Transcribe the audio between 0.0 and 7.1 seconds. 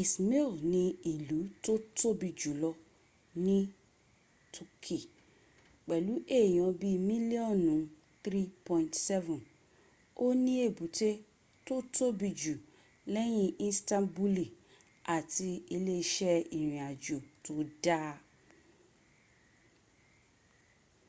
ismir ni ìlú tó tobi jùlọ ní toki pẹ̀lú èyàn bíi